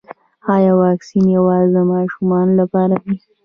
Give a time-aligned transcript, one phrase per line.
[0.53, 3.15] ایا واکسین یوازې د ماشومانو لپاره دی